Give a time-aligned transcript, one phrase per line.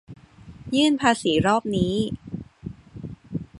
[0.75, 1.93] ยื่นภาษีรอบนี้